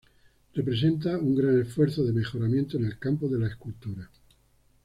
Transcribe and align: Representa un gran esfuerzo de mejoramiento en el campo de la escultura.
Representa 0.55 1.15
un 1.19 1.35
gran 1.35 1.59
esfuerzo 1.61 2.03
de 2.03 2.11
mejoramiento 2.11 2.75
en 2.75 2.85
el 2.85 2.97
campo 2.97 3.27
de 3.29 3.37
la 3.37 3.49
escultura. 3.49 4.09